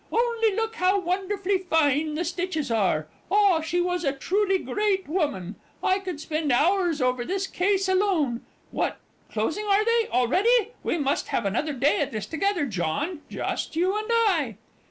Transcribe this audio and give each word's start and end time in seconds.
Only 0.11 0.55
look 0.55 0.77
how 0.77 0.99
wonderfully 0.99 1.59
fine 1.59 2.15
the 2.15 2.25
stitches 2.25 2.71
are. 2.71 3.07
Ah, 3.29 3.61
she 3.61 3.79
was 3.79 4.03
a 4.03 4.11
truly 4.11 4.57
great 4.57 5.07
woman! 5.07 5.57
I 5.83 5.99
could 5.99 6.19
spend 6.19 6.51
hours 6.51 7.01
over 7.03 7.23
this 7.23 7.45
case 7.45 7.87
alone. 7.87 8.41
What, 8.71 8.97
closing 9.31 9.67
are 9.67 9.85
they, 9.85 10.07
already? 10.09 10.69
We 10.81 10.97
must 10.97 11.27
have 11.27 11.45
another 11.45 11.73
day 11.73 11.99
at 12.01 12.11
this 12.13 12.25
together, 12.25 12.65
John 12.65 13.21
just 13.29 13.75
you 13.75 13.95
and 13.95 14.07
I. 14.09 14.57